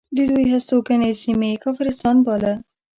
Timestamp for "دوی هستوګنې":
0.29-1.11